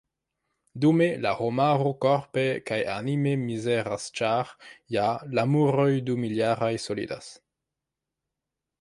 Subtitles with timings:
[0.85, 4.57] Dume, la homaro korpe kaj anime mizeras ĉar,
[4.99, 7.33] ja, la muroj dumiljaraj solidas.